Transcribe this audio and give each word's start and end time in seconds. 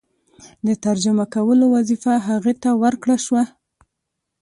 د 0.67 0.69
ترجمه 0.85 1.25
کولو 1.35 1.65
وظیفه 1.75 2.13
هغه 2.27 2.53
ته 2.63 2.69
ورکړه 2.83 3.17
شوه. 3.25 3.43